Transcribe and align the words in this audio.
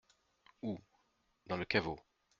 Où? 0.63 0.79
Dans 1.45 1.57
le 1.57 1.65
caveau. 1.65 1.99